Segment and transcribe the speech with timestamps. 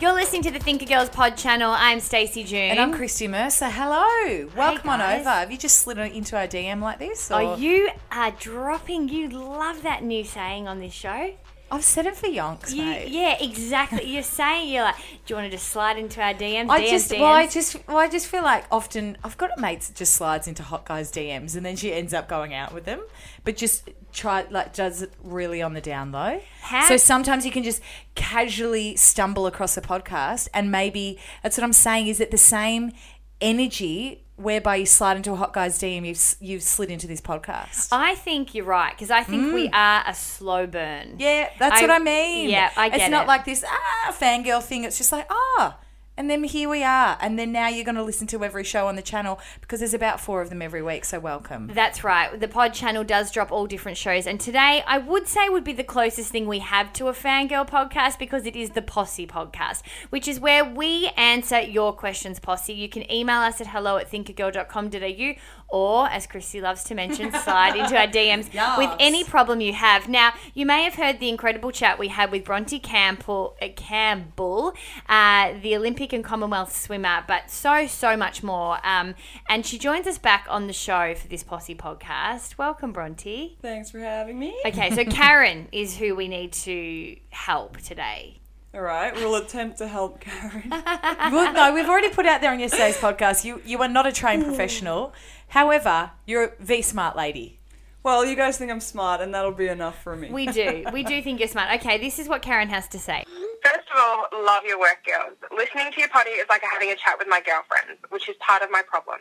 [0.00, 1.72] You're listening to the Thinker Girls Pod channel.
[1.76, 2.70] I'm Stacey June.
[2.70, 3.68] And I'm Christy Mercer.
[3.68, 4.48] Hello.
[4.56, 5.28] Welcome on over.
[5.28, 7.28] Have you just slid into our DM like this?
[7.32, 9.08] Oh, you are dropping.
[9.08, 11.34] You love that new saying on this show.
[11.70, 13.08] I've said it for yonks, You, mate.
[13.08, 14.04] yeah, exactly.
[14.04, 16.70] You're saying you're like, do you want to just slide into our DMs?
[16.70, 17.20] I DMs, just, DMs?
[17.20, 20.14] well, I just, well, I just feel like often I've got a mate that just
[20.14, 23.02] slides into hot guys' DMs and then she ends up going out with them,
[23.44, 26.40] but just try like does it really on the down low.
[26.62, 27.82] How- So sometimes you can just
[28.14, 32.06] casually stumble across a podcast, and maybe that's what I'm saying.
[32.06, 32.92] Is it the same
[33.40, 37.88] energy whereby you slide into a hot guy's DM, you've you've slid into this podcast?
[37.92, 41.08] I think you're right because I think we are a slow burn.
[41.08, 41.14] Mm.
[41.18, 42.48] Yeah, that's I- what I mean.
[42.50, 44.84] yeah, I get It's not like this ah fangirl thing.
[44.84, 45.78] It's just like ah,
[46.18, 48.88] and then here we are, and then now you're going to listen to every show
[48.88, 51.04] on the channel because there's about four of them every week.
[51.04, 51.70] So welcome.
[51.72, 52.38] That's right.
[52.38, 54.26] The pod channel does drop all different shows.
[54.26, 57.68] And today, I would say, would be the closest thing we have to a fangirl
[57.68, 62.72] podcast because it is the Posse podcast, which is where we answer your questions, Posse.
[62.72, 65.34] You can email us at hello at thinkergirl.com.au
[65.68, 70.08] or, as Christy loves to mention, slide into our DMs with any problem you have.
[70.08, 74.74] Now, you may have heard the incredible chat we had with Bronte Campbell, uh, Campbell
[75.08, 78.78] uh, the Olympic and Commonwealth swimmer, but so, so much more.
[78.84, 79.14] Um,
[79.48, 82.58] and she joins us back on the show for this Posse podcast.
[82.58, 83.56] Welcome, Bronte.
[83.62, 84.56] Thanks for having me.
[84.66, 88.40] Okay, so Karen is who we need to help today.
[88.74, 90.68] All right, we'll attempt to help Karen.
[90.70, 93.44] well, no, we've already put out there on yesterday's podcast.
[93.44, 95.14] You you are not a trained professional.
[95.48, 97.58] However, you're a V smart lady.
[98.02, 100.30] well, you guys think I'm smart, and that'll be enough for me.
[100.30, 100.84] We do.
[100.92, 101.80] We do think you're smart.
[101.80, 103.24] Okay, this is what Karen has to say.
[103.64, 105.36] First of all, love your work, girls.
[105.50, 108.62] Listening to your potty is like having a chat with my girlfriends, which is part
[108.62, 109.20] of my problem.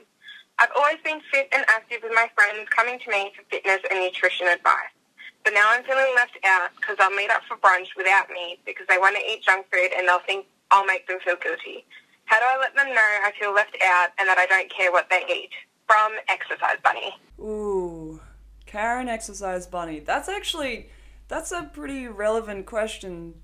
[0.60, 4.00] I've always been fit and active with my friends coming to me for fitness and
[4.00, 4.94] nutrition advice.
[5.44, 8.86] But now I'm feeling left out because they'll meet up for brunch without me because
[8.90, 11.86] they want to eat junk food and they'll think I'll make them feel guilty.
[12.26, 14.92] How do I let them know I feel left out and that I don't care
[14.92, 15.52] what they eat?
[15.88, 17.16] From Exercise Bunny.
[17.40, 18.20] Ooh,
[18.66, 20.02] Karen exercise bunny.
[20.02, 20.90] That's actually
[21.30, 23.36] that's a pretty relevant question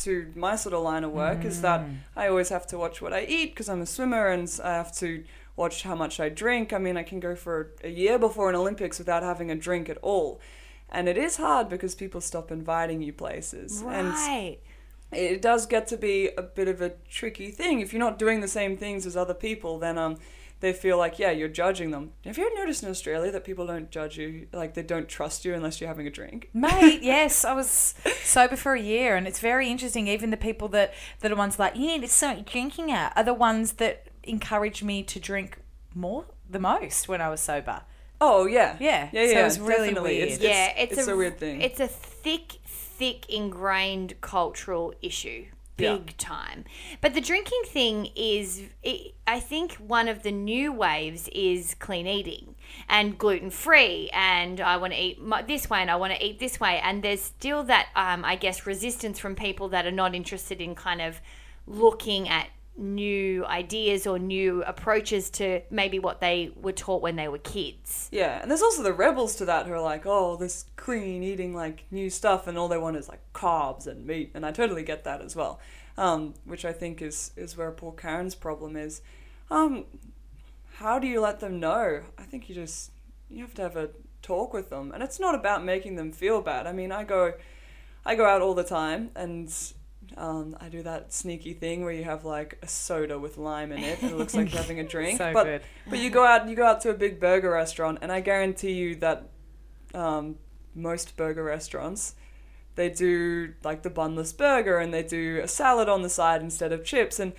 [0.00, 1.44] to my sort of line of work.
[1.44, 1.80] Is that
[2.16, 4.94] I always have to watch what I eat because I'm a swimmer, and I have
[4.96, 5.24] to
[5.56, 6.72] watch how much I drink.
[6.72, 9.88] I mean, I can go for a year before an Olympics without having a drink
[9.88, 10.40] at all.
[10.90, 13.82] And it is hard because people stop inviting you places.
[13.82, 14.12] And
[15.12, 17.80] it does get to be a bit of a tricky thing.
[17.80, 20.16] If you're not doing the same things as other people, then um,
[20.60, 22.12] they feel like yeah, you're judging them.
[22.24, 25.54] Have you noticed in Australia that people don't judge you, like they don't trust you
[25.54, 26.50] unless you're having a drink?
[26.54, 30.08] Mate, yes, I was sober for a year, and it's very interesting.
[30.08, 33.24] Even the people that that are ones like, you need to so drinking at, are
[33.24, 35.58] the ones that encourage me to drink
[35.94, 37.82] more the most when I was sober.
[38.20, 39.40] Oh yeah, Yeah, yeah, so yeah.
[39.40, 40.16] it was really definitely.
[40.18, 40.28] weird.
[40.28, 41.60] It's, yeah, it's, it's, a, weird thing.
[41.60, 45.46] It's a thick, thick, ingrained cultural issue.
[45.78, 45.96] Yeah.
[45.96, 46.64] Big time.
[47.02, 52.06] But the drinking thing is, it, I think one of the new waves is clean
[52.06, 52.54] eating
[52.88, 54.08] and gluten free.
[54.12, 56.80] And I want to eat mu- this way and I want to eat this way.
[56.82, 60.74] And there's still that, um, I guess, resistance from people that are not interested in
[60.74, 61.20] kind of
[61.66, 67.28] looking at new ideas or new approaches to maybe what they were taught when they
[67.28, 68.08] were kids.
[68.12, 71.54] Yeah, and there's also the rebels to that who are like, oh, this queen eating
[71.54, 74.82] like new stuff, and all they want is like carbs and meat, and I totally
[74.82, 75.60] get that as well.
[75.98, 79.00] Um, which I think is is where poor Karen's problem is.
[79.50, 79.86] Um,
[80.74, 82.02] how do you let them know?
[82.18, 82.90] I think you just
[83.30, 83.90] you have to have a
[84.22, 86.66] talk with them, and it's not about making them feel bad.
[86.66, 87.34] I mean, I go,
[88.04, 89.52] I go out all the time, and
[90.16, 93.82] um, I do that sneaky thing where you have like a soda with lime in
[93.82, 95.18] it, and it looks like you're having a drink.
[95.18, 95.62] So but, good.
[95.88, 98.72] But you go out, you go out to a big burger restaurant, and I guarantee
[98.72, 99.28] you that
[99.94, 100.36] um,
[100.74, 102.14] most burger restaurants
[102.76, 106.72] they do like the bunless burger, and they do a salad on the side instead
[106.72, 107.32] of chips, and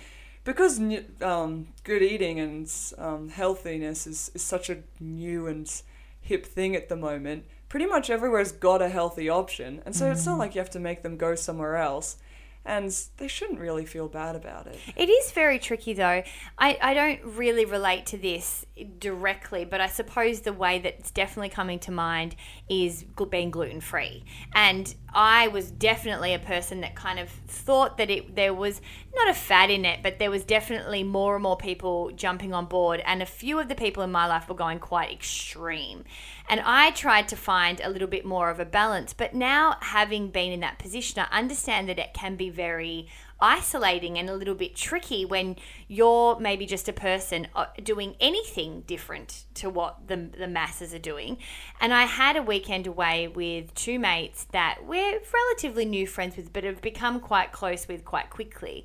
[0.44, 0.80] because
[1.22, 5.82] um, good eating and um, healthiness is, is such a new and
[6.20, 7.44] hip thing at the moment.
[7.68, 10.80] Pretty much everywhere's got a healthy option, and so it's not like you have to
[10.80, 12.16] make them go somewhere else.
[12.64, 14.78] And they shouldn't really feel bad about it.
[14.94, 16.22] It is very tricky, though.
[16.58, 18.66] I, I don't really relate to this
[18.98, 22.36] directly, but I suppose the way that's definitely coming to mind
[22.68, 24.24] is being gluten free.
[24.54, 28.80] And I was definitely a person that kind of thought that it there was
[29.14, 32.66] not a fad in it, but there was definitely more and more people jumping on
[32.66, 36.04] board, and a few of the people in my life were going quite extreme.
[36.48, 40.30] And I tried to find a little bit more of a balance, but now having
[40.30, 43.08] been in that position, I understand that it can be very
[43.40, 45.56] isolating and a little bit tricky when
[45.86, 50.98] you're maybe just a person uh, doing anything different to what the, the masses are
[50.98, 51.38] doing.
[51.80, 56.52] And I had a weekend away with two mates that we're relatively new friends with,
[56.52, 58.84] but have become quite close with quite quickly.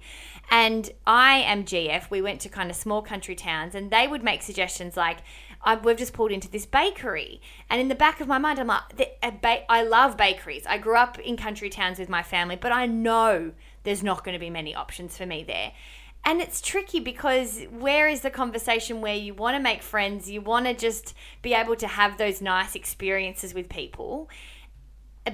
[0.51, 2.09] And I am GF.
[2.09, 5.19] We went to kind of small country towns, and they would make suggestions like,
[5.83, 7.41] we've just pulled into this bakery.
[7.69, 8.83] And in the back of my mind, I'm like,
[9.69, 10.65] I love bakeries.
[10.67, 13.53] I grew up in country towns with my family, but I know
[13.83, 15.74] there's not going to be many options for me there.
[16.25, 20.39] And it's tricky because where is the conversation where you want to make friends, you
[20.39, 24.30] want to just be able to have those nice experiences with people,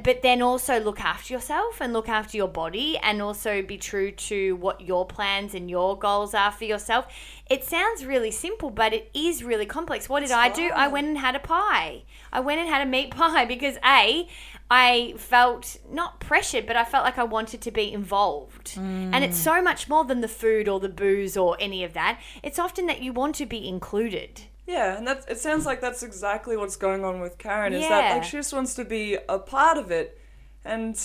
[0.04, 4.12] but then also look after yourself and look after your body and also be true
[4.12, 7.08] to what your plans and your goals are for yourself.
[7.50, 10.08] It sounds really simple, but it is really complex.
[10.08, 10.70] What did I do?
[10.76, 12.04] I went and had a pie.
[12.32, 14.28] I went and had a meat pie because A,
[14.70, 18.74] I felt not pressured, but I felt like I wanted to be involved.
[18.78, 19.44] And it's mm.
[19.44, 22.22] so much more than the food or the booze or any of that.
[22.44, 24.42] It's often that you want to be included.
[24.69, 27.74] Yeah, and that it sounds like that's exactly what's going on with Karen.
[27.74, 28.13] Is that Yeah.
[28.16, 30.19] like she just wants to be a part of it,
[30.63, 30.95] and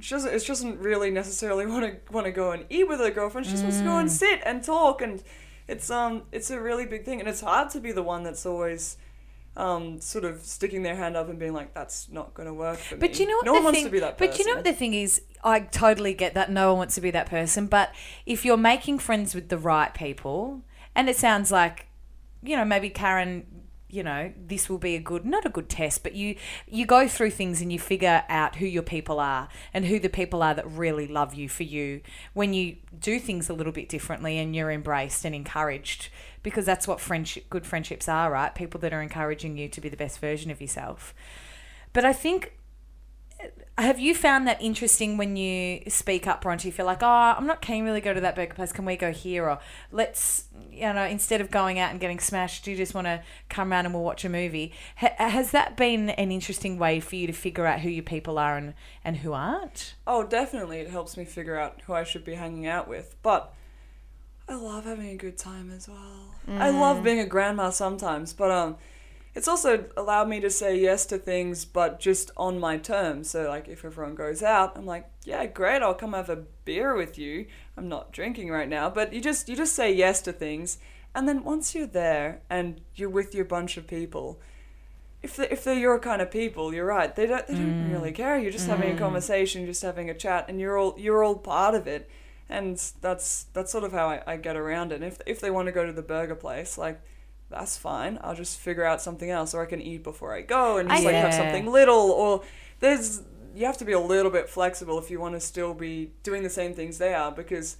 [0.00, 0.32] she doesn't.
[0.34, 3.46] It doesn't really necessarily want to want to go and eat with her girlfriend.
[3.46, 5.22] She just wants to go and sit and talk, and
[5.66, 8.44] it's um it's a really big thing, and it's hard to be the one that's
[8.46, 8.98] always.
[9.56, 12.78] Um, sort of sticking their hand up and being like, "That's not going to work
[12.78, 14.30] for me." But you know what no the one wants thing, to be that person.
[14.30, 16.48] But you know what the thing is, I totally get that.
[16.52, 17.66] No one wants to be that person.
[17.66, 17.90] But
[18.24, 20.62] if you're making friends with the right people,
[20.94, 21.87] and it sounds like,
[22.42, 23.46] you know, maybe Karen,
[23.88, 26.36] you know, this will be a good, not a good test, but you
[26.66, 30.10] you go through things and you figure out who your people are and who the
[30.10, 32.02] people are that really love you for you
[32.34, 36.10] when you do things a little bit differently and you're embraced and encouraged
[36.42, 38.54] because that's what friendship good friendships are right?
[38.54, 41.14] People that are encouraging you to be the best version of yourself.
[41.94, 42.57] But i think
[43.78, 46.66] have you found that interesting when you speak up, Bronte?
[46.66, 48.72] You feel like, oh, I'm not keen really to go to that burger place.
[48.72, 49.48] Can we go here?
[49.48, 49.60] Or
[49.92, 53.22] let's, you know, instead of going out and getting smashed, do you just want to
[53.48, 54.72] come around and we'll watch a movie?
[54.96, 58.38] Ha- has that been an interesting way for you to figure out who your people
[58.38, 59.94] are and, and who aren't?
[60.06, 63.14] Oh, definitely, it helps me figure out who I should be hanging out with.
[63.22, 63.54] But
[64.48, 66.34] I love having a good time as well.
[66.48, 68.76] I love being a grandma sometimes, but um,
[69.38, 73.30] it's also allowed me to say yes to things, but just on my terms.
[73.30, 76.96] So, like, if everyone goes out, I'm like, yeah, great, I'll come have a beer
[76.96, 77.46] with you.
[77.76, 80.78] I'm not drinking right now, but you just you just say yes to things,
[81.14, 84.40] and then once you're there and you're with your bunch of people,
[85.22, 87.14] if they, if they're your kind of people, you're right.
[87.14, 87.92] They don't they don't mm.
[87.92, 88.40] really care.
[88.40, 88.98] You're just having a mm.
[88.98, 92.10] conversation, just having a chat, and you're all you're all part of it.
[92.48, 94.96] And that's that's sort of how I, I get around it.
[94.96, 97.00] And if if they want to go to the burger place, like
[97.50, 98.18] that's fine.
[98.22, 101.04] I'll just figure out something else, or I can eat before I go and just
[101.04, 102.10] like have something little.
[102.10, 102.42] Or
[102.80, 103.22] there's
[103.54, 106.42] you have to be a little bit flexible if you want to still be doing
[106.42, 107.76] the same things they are, because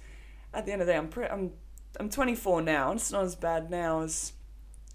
[0.53, 1.51] at the end of the day, I'm pre- I'm
[1.99, 4.33] I'm 24 now, and it's not as bad now as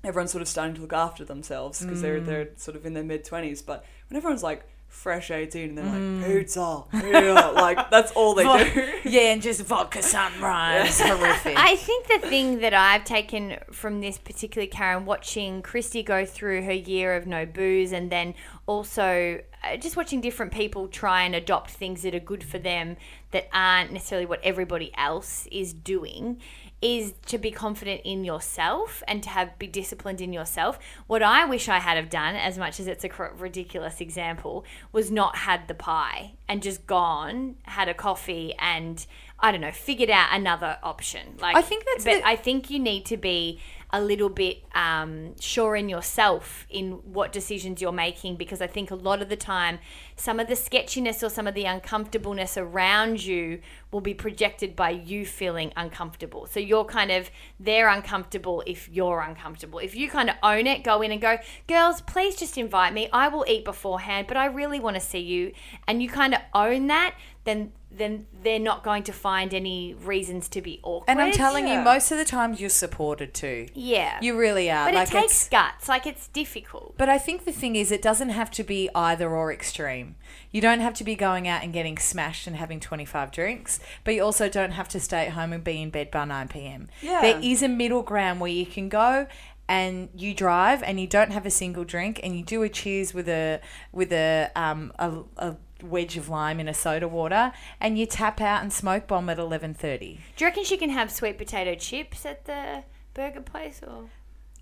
[0.03, 2.27] everyone's sort of starting to look after themselves because they're Mm.
[2.27, 3.65] they're sort of in their mid 20s.
[3.65, 6.23] But when everyone's like fresh 18 and they're Mm.
[6.23, 8.93] like pizza, yeah, like that's all they do.
[9.05, 11.01] yeah, and just vodka sunrise.
[11.01, 11.57] Horrific.
[11.59, 16.63] I think the thing that I've taken from this particular Karen, watching Christy go through
[16.63, 18.35] her year of no booze, and then
[18.67, 22.97] also uh, just watching different people try and adopt things that are good for them
[23.33, 26.41] that aren't necessarily what everybody else is doing.
[26.85, 30.79] Is to be confident in yourself and to have be disciplined in yourself.
[31.07, 35.11] What I wish I had have done, as much as it's a ridiculous example, was
[35.11, 39.07] not had the pie and just gone, had a coffee, and
[39.39, 41.37] I don't know, figured out another option.
[41.41, 43.61] Like I think that's but the- I think you need to be
[43.91, 48.91] a little bit um, sure in yourself in what decisions you're making because I think
[48.91, 49.79] a lot of the time
[50.17, 53.61] some of the sketchiness or some of the uncomfortableness around you
[53.93, 56.47] will be projected by you feeling uncomfortable.
[56.47, 59.79] So you're kind of they're uncomfortable if you're uncomfortable.
[59.79, 61.37] If you kind of own it, go in and go,
[61.69, 63.09] girls, please just invite me.
[63.13, 65.53] I will eat beforehand, but I really want to see you,
[65.87, 67.15] and you kind of own that.
[67.45, 71.09] Then then they're not going to find any reasons to be awkward.
[71.09, 73.69] And I'm telling you, most of the times you're supported too.
[73.75, 74.87] yeah, You really are.
[74.87, 75.89] but like it takes it's, guts.
[75.89, 76.95] Like it's difficult.
[76.97, 80.17] But I think the thing is, it doesn't have to be either or extreme.
[80.51, 84.15] You don't have to be going out and getting smashed and having 25 drinks, but
[84.15, 86.89] you also don't have to stay at home and be in bed by 9 p.m.
[87.01, 87.21] Yeah.
[87.21, 89.27] There is a middle ground where you can go
[89.69, 93.15] and you drive and you don't have a single drink and you do a cheers
[93.15, 93.61] with a
[93.93, 98.41] with a um a, a wedge of lime in a soda water and you tap
[98.41, 100.19] out and smoke bomb at 11:30.
[100.37, 104.09] Do you reckon she can have sweet potato chips at the burger place or?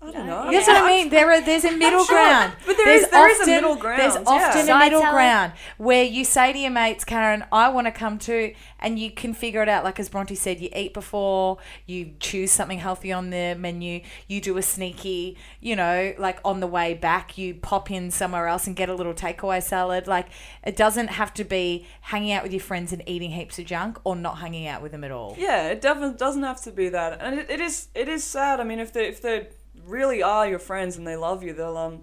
[0.05, 0.51] I don't know.
[0.51, 1.09] That's what I mean.
[1.09, 2.15] There are there's a middle sure.
[2.17, 2.53] ground.
[2.65, 4.21] But there there's is- there is a middle ground, There's yeah.
[4.25, 5.13] often a middle salad.
[5.13, 9.11] ground where you say to your mates, Karen, I want to come too, and you
[9.11, 9.83] can figure it out.
[9.83, 14.41] Like as Bronte said, you eat before, you choose something healthy on the menu, you
[14.41, 18.67] do a sneaky, you know, like on the way back, you pop in somewhere else
[18.67, 20.07] and get a little takeaway salad.
[20.07, 20.27] Like
[20.63, 23.99] it doesn't have to be hanging out with your friends and eating heaps of junk
[24.03, 25.35] or not hanging out with them at all.
[25.37, 28.59] Yeah, it definitely doesn't have to be that, and it, it is it is sad.
[28.59, 29.47] I mean, if they if they
[29.85, 32.01] really are your friends and they love you, they'll um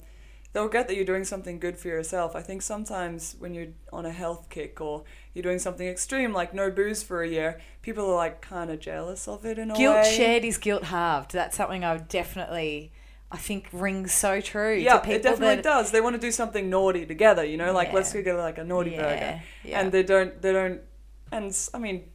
[0.52, 2.34] they'll get that you're doing something good for yourself.
[2.34, 6.52] I think sometimes when you're on a health kick or you're doing something extreme like
[6.52, 9.74] no booze for a year, people are like kind of jealous of it in a
[9.76, 10.12] Guilt way.
[10.12, 11.32] shared is guilt halved.
[11.32, 12.90] That's something I would definitely,
[13.30, 15.92] I think, rings so true Yeah, to people it definitely that does.
[15.92, 17.94] They want to do something naughty together, you know, like Yeah.
[17.94, 19.80] let's go get like a naughty Yeah, burger, yeah.
[19.80, 20.80] and they don't they don't,
[21.30, 22.10] and I mean,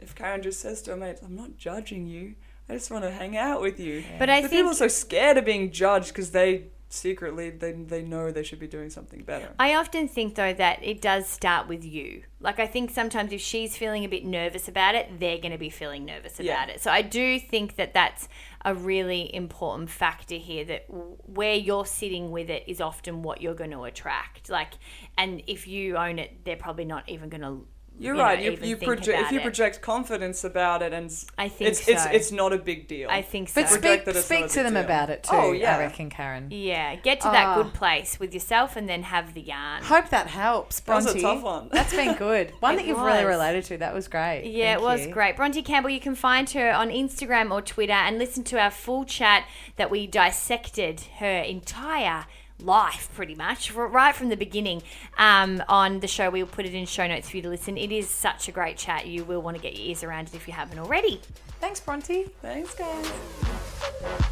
[0.00, 2.34] if Karen just says to her mate, "I'm not judging you,
[2.70, 5.36] I just want to hang out with you," But I But people are so scared
[5.36, 9.48] of being judged because they secretly they they know they should be doing something better.
[9.58, 12.24] I often think though that it does start with you.
[12.40, 15.58] Like I think sometimes if she's feeling a bit nervous about it, they're going to
[15.58, 16.74] be feeling nervous about Yeah.
[16.74, 16.80] it.
[16.80, 18.28] So I do think that that's
[18.64, 23.54] a really important factor here that where you're sitting with it is often what you're
[23.54, 24.50] going to attract.
[24.50, 24.72] Like
[25.16, 27.66] and if you own it, they're probably not even going to
[28.00, 28.42] You're you know, right.
[28.42, 29.42] You, you project if about you it.
[29.42, 32.10] project confidence about it, and s- I think it's it's so.
[32.10, 33.10] it's not a big deal.
[33.10, 33.60] I think so.
[33.60, 34.84] But speak that speak to them deal.
[34.84, 35.36] about it too.
[35.36, 35.76] Oh, yeah.
[35.76, 36.48] I reckon, Karen.
[36.50, 37.76] yeah, get to that good oh.
[37.76, 39.82] place with yourself and then have the yarn.
[39.82, 41.18] Hope that helps, That was Bronte.
[41.18, 41.68] a tough one.
[41.70, 42.52] That's been good.
[42.60, 43.76] One that you've really related to.
[43.76, 44.44] That was great.
[44.46, 45.12] Yeah, Thank it was you.
[45.12, 45.36] great.
[45.36, 49.04] Bronte Campbell, you can find her on Instagram or Twitter and listen to our full
[49.04, 49.44] chat
[49.76, 52.24] that we dissected her entire
[52.62, 54.82] life pretty much right from the beginning
[55.18, 57.92] um, on the show we'll put it in show notes for you to listen it
[57.92, 60.46] is such a great chat you will want to get your ears around it if
[60.46, 61.20] you haven't already
[61.60, 62.24] Thanks, Bronte.
[62.40, 64.26] Thanks, guys.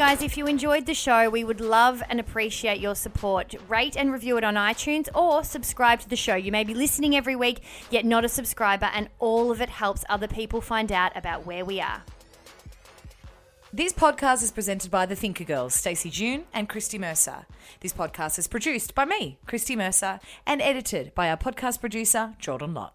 [0.00, 3.54] Guys, if you enjoyed the show, we would love and appreciate your support.
[3.68, 6.34] Rate and review it on iTunes or subscribe to the show.
[6.34, 10.02] You may be listening every week, yet not a subscriber, and all of it helps
[10.08, 12.02] other people find out about where we are.
[13.74, 17.44] This podcast is presented by the Thinker Girls, Stacey June and Christy Mercer.
[17.80, 22.72] This podcast is produced by me, Christy Mercer, and edited by our podcast producer, Jordan
[22.72, 22.94] Lott.